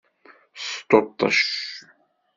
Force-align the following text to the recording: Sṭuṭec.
Sṭuṭec. 0.71 1.37